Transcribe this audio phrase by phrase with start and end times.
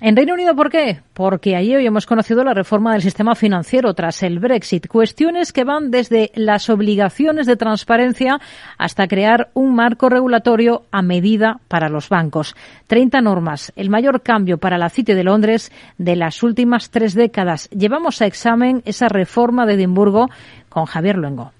[0.00, 1.00] En Reino Unido, ¿por qué?
[1.12, 4.86] Porque allí hoy hemos conocido la reforma del sistema financiero tras el Brexit.
[4.86, 8.38] Cuestiones que van desde las obligaciones de transparencia
[8.78, 12.54] hasta crear un marco regulatorio a medida para los bancos.
[12.86, 17.68] Treinta normas, el mayor cambio para la City de Londres de las últimas tres décadas.
[17.70, 20.28] Llevamos a examen esa reforma de Edimburgo
[20.68, 21.50] con Javier Luengo.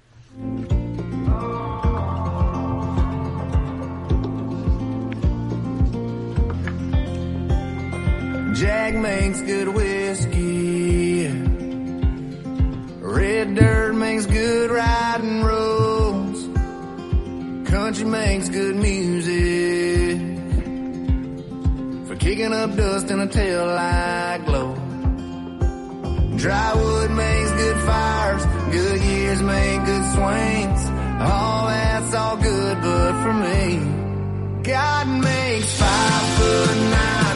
[8.58, 11.28] Jack makes good whiskey.
[13.00, 16.40] Red dirt makes good riding roads.
[17.70, 20.18] Country makes good music.
[22.08, 24.74] For kicking up dust in a tail light glow.
[26.36, 28.44] Dry wood makes good fires.
[28.72, 30.82] Good years make good swings.
[31.20, 37.27] All that's all good, but for me, God makes five foot nine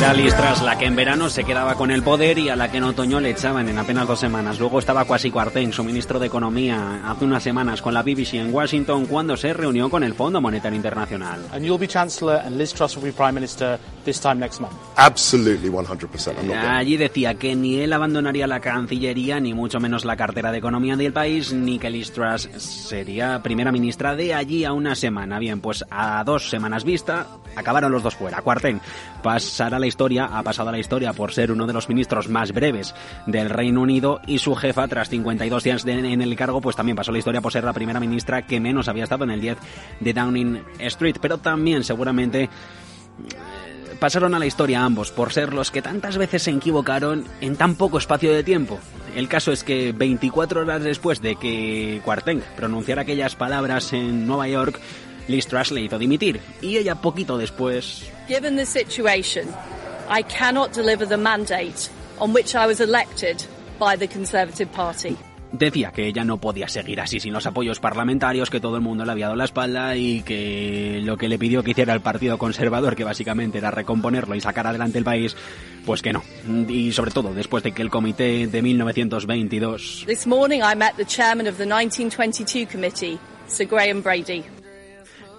[0.00, 2.78] Era Listras la que en verano se quedaba con el poder y a la que
[2.78, 4.58] en otoño le echaban en apenas dos semanas.
[4.58, 8.52] Luego estaba Kwasi Kwarteng, su ministro de Economía, hace unas semanas con la BBC en
[8.52, 11.40] Washington cuando se reunió con el Fondo Monetario Internacional.
[11.52, 14.72] And you'll be Chancellor and Liz Truss will be Prime Minister this time next month.
[14.96, 16.50] Absolutely 100%.
[16.50, 20.96] Allí decía que ni él abandonaría la Cancillería, ni mucho menos la cartera de Economía
[20.96, 25.38] del país, ni que Liz Truss sería primera ministra de allí a una semana.
[25.38, 28.40] Bien, pues a dos semanas vista, acabaron los dos fuera.
[28.40, 28.80] Kwarteng
[29.22, 32.52] pasará la historia, ha pasado a la historia por ser uno de los ministros más
[32.52, 32.94] breves
[33.26, 37.12] del Reino Unido y su jefa, tras 52 días en el cargo, pues también pasó
[37.12, 39.58] la historia por ser la primera ministra que menos había estado en el 10
[40.00, 41.16] de Downing Street.
[41.20, 42.48] Pero también seguramente eh,
[43.98, 47.74] pasaron a la historia ambos por ser los que tantas veces se equivocaron en tan
[47.74, 48.78] poco espacio de tiempo.
[49.14, 54.48] El caso es que 24 horas después de que Kwarteng pronunciara aquellas palabras en Nueva
[54.48, 54.80] York,
[55.28, 59.46] Liz Truss le hizo dimitir y ella poquito después Given the situation,
[60.10, 63.44] I cannot deliver the mandate on which I was elected
[63.78, 65.16] by the Conservative Party.
[65.52, 69.04] Decía que ella no podía seguir así sin los apoyos parlamentarios, que todo el mundo
[69.04, 72.38] le había dado la espalda y que lo que le pidió que hiciera el Partido
[72.38, 75.36] Conservador, que básicamente era recomponerlo y sacar adelante el país,
[75.86, 76.24] pues que no.
[76.68, 80.04] Y sobre todo después de que el comité de 1922.
[80.06, 84.44] This morning I met the chairman of the 1922 committee, Sir Graham Brady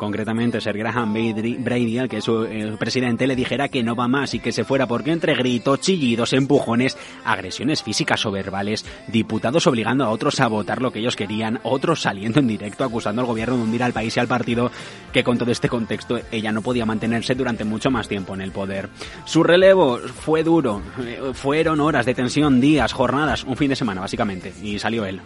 [0.02, 4.34] concretamente ser Graham Brady, al que su el presidente le dijera que no va más
[4.34, 10.04] y que se fuera porque entre gritos, chillidos, empujones, agresiones físicas o verbales, diputados obligando
[10.04, 13.58] a otros a votar lo que ellos querían, otros saliendo en directo acusando al gobierno
[13.58, 14.72] de hundir al país y al partido,
[15.14, 18.52] que con todo este contexto ella no podía mantenerse durante mucho más tiempo en el
[18.52, 18.90] poder.
[19.26, 24.02] Su relevo fue duro, eh, fueron horas de tensión, días, jornadas, un fin de semana
[24.02, 25.22] básicamente, y salió él.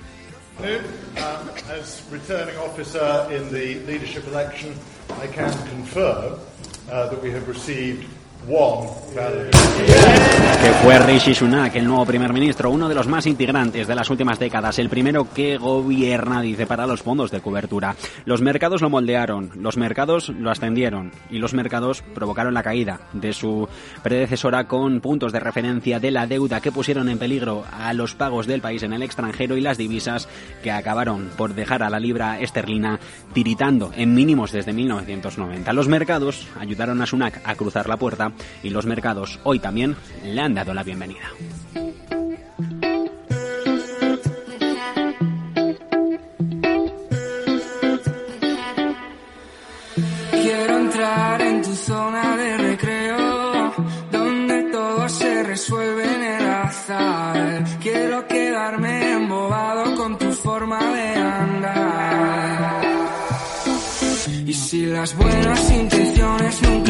[0.57, 4.73] Um, as returning officer in the leadership election,
[5.19, 6.39] I can confirm
[6.89, 8.09] uh, that we have received
[10.61, 14.09] que fue Rishi Sunak, el nuevo primer ministro, uno de los más integrantes de las
[14.09, 17.95] últimas décadas, el primero que gobierna, dice, para los fondos de cobertura.
[18.25, 23.33] Los mercados lo moldearon, los mercados lo ascendieron y los mercados provocaron la caída de
[23.33, 23.67] su
[24.03, 28.47] predecesora con puntos de referencia de la deuda que pusieron en peligro a los pagos
[28.47, 30.27] del país en el extranjero y las divisas
[30.61, 32.99] que acabaron por dejar a la libra esterlina
[33.33, 35.73] tiritando en mínimos desde 1990.
[35.73, 38.31] Los mercados ayudaron a Sunak a cruzar la puerta
[38.63, 41.29] y los mercados hoy también le han dado la bienvenida.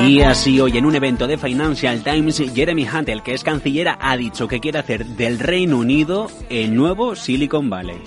[0.06, 3.98] Y así hoy en un evento de Financial Times, Jeremy Hunt, el que es cancillera,
[4.00, 8.02] ha dicho que quiere hacer del Reino Unido el nuevo Silicon Valley.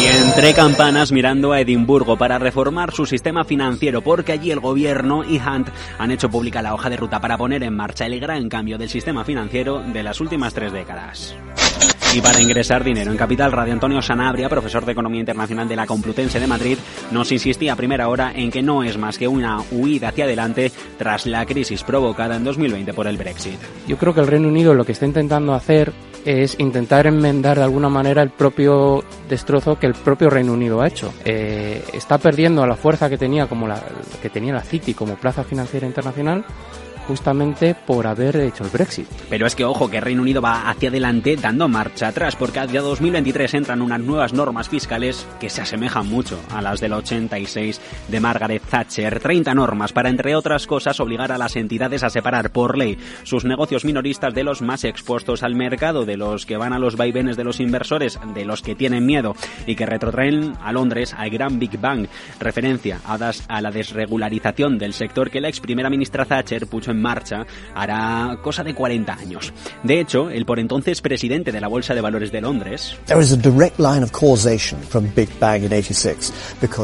[0.00, 5.24] Y entre campanas mirando a Edimburgo para reformar su sistema financiero, porque allí el gobierno
[5.24, 8.48] y Hunt han hecho pública la hoja de ruta para poner en marcha el gran
[8.48, 11.36] cambio del sistema financiero de las últimas tres décadas.
[12.14, 15.86] Y para ingresar dinero en Capital, Radio Antonio Sanabria, profesor de Economía Internacional de la
[15.86, 16.76] Complutense de Madrid,
[17.10, 20.70] nos insistía a primera hora en que no es más que una huida hacia adelante
[20.98, 23.58] tras la crisis provocada en 2020 por el Brexit.
[23.88, 25.90] Yo creo que el Reino Unido lo que está intentando hacer
[26.26, 30.88] es intentar enmendar de alguna manera el propio destrozo que el propio Reino Unido ha
[30.88, 31.14] hecho.
[31.24, 33.82] Eh, está perdiendo la fuerza que tenía como la
[34.20, 36.44] que tenía la City como plaza financiera internacional
[37.12, 39.06] justamente por haber hecho el Brexit.
[39.28, 42.80] Pero es que ojo que Reino Unido va hacia adelante dando marcha atrás porque hacia
[42.80, 48.20] 2023 entran unas nuevas normas fiscales que se asemejan mucho a las del 86 de
[48.20, 49.20] Margaret Thatcher.
[49.20, 53.44] 30 normas para entre otras cosas obligar a las entidades a separar por ley sus
[53.44, 57.36] negocios minoristas de los más expuestos al mercado, de los que van a los vaivenes
[57.36, 59.36] de los inversores, de los que tienen miedo
[59.66, 62.06] y que retrotraen a Londres al gran Big Bang,
[62.40, 67.46] referencia a la desregularización del sector que la ex primera ministra Thatcher puso en marcha
[67.74, 69.52] hará cosa de 40 años.
[69.82, 72.96] De hecho, el por entonces presidente de la Bolsa de Valores de Londres,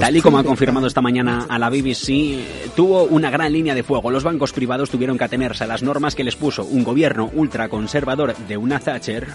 [0.01, 3.83] tal y como ha confirmado esta mañana a la BBC, tuvo una gran línea de
[3.83, 4.11] fuego.
[4.11, 8.37] Los bancos privados tuvieron que atenerse a las normas que les puso un gobierno ultraconservador
[8.37, 9.29] de una Thatcher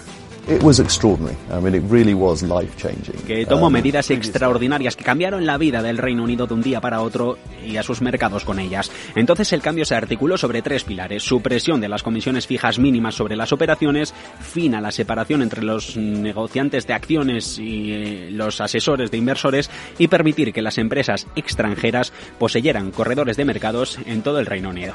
[3.26, 6.80] que tomó um, medidas extraordinarias que cambiaron la vida del Reino Unido de un día
[6.80, 8.90] para otro y a sus mercados con ellas.
[9.14, 13.36] Entonces el cambio se articuló sobre tres pilares: supresión de las comisiones fijas mínimas sobre
[13.36, 19.10] las operaciones, fin a la separación entre los negociantes de acciones y eh, los asesores
[19.10, 24.46] de inversores y permitir que las empresas extranjeras poseyeran corredores de mercados en todo el
[24.46, 24.94] Reino Unido.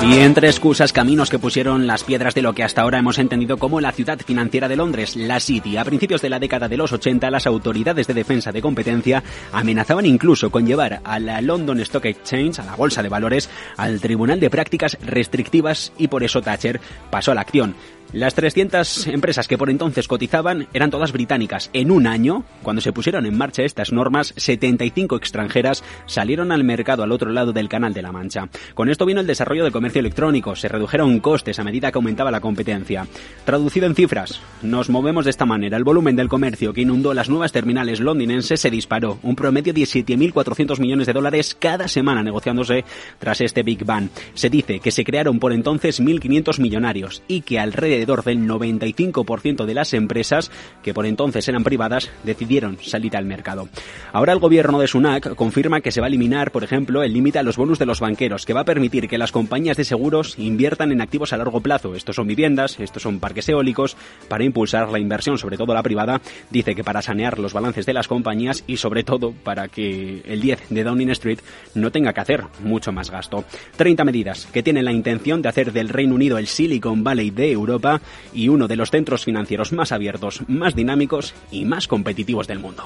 [0.00, 3.56] Y entre excusas, caminos que pusieron las piedras de lo que hasta ahora hemos entendido
[3.58, 5.76] como la ciudad financiera de Londres, la City.
[5.76, 10.06] A principios de la década de los 80, las autoridades de defensa de competencia amenazaban
[10.06, 14.38] incluso con llevar a la London Stock Exchange, a la bolsa de valores, al Tribunal
[14.38, 16.80] de Prácticas Restrictivas y por eso Thatcher
[17.10, 17.74] pasó a la acción.
[18.14, 21.68] Las 300 empresas que por entonces cotizaban eran todas británicas.
[21.74, 27.02] En un año, cuando se pusieron en marcha estas normas, 75 extranjeras salieron al mercado
[27.02, 28.48] al otro lado del Canal de la Mancha.
[28.72, 32.30] Con esto vino el desarrollo del comercio electrónico, se redujeron costes a medida que aumentaba
[32.30, 33.06] la competencia.
[33.44, 35.76] Traducido en cifras, nos movemos de esta manera.
[35.76, 39.82] El volumen del comercio que inundó las nuevas terminales londinenses se disparó, un promedio de
[39.82, 42.86] 7.400 millones de dólares cada semana negociándose
[43.18, 44.08] tras este Big Bang.
[44.32, 49.64] Se dice que se crearon por entonces 1.500 millonarios y que alrededor alrededor del 95%
[49.64, 50.50] de las empresas,
[50.82, 53.68] que por entonces eran privadas, decidieron salir al mercado.
[54.12, 57.40] Ahora el gobierno de Sunak confirma que se va a eliminar, por ejemplo, el límite
[57.40, 60.38] a los bonus de los banqueros, que va a permitir que las compañías de seguros
[60.38, 61.94] inviertan en activos a largo plazo.
[61.96, 63.96] Estos son viviendas, estos son parques eólicos,
[64.28, 66.20] para impulsar la inversión, sobre todo la privada.
[66.50, 70.40] Dice que para sanear los balances de las compañías y sobre todo para que el
[70.40, 71.40] 10 de Downing Street
[71.74, 73.44] no tenga que hacer mucho más gasto.
[73.76, 77.50] 30 medidas que tienen la intención de hacer del Reino Unido el Silicon Valley de
[77.50, 77.87] Europa
[78.32, 82.84] y uno de los centros financieros más abiertos, más dinámicos y más competitivos del mundo.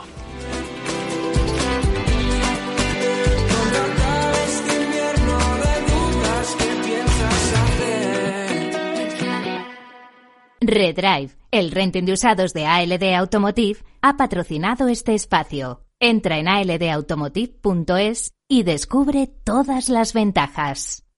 [10.65, 15.85] Redrive, el renting de usados de ALD Automotive, ha patrocinado este espacio.
[15.99, 21.02] Entra en aldautomotive.es y descubre todas las ventajas.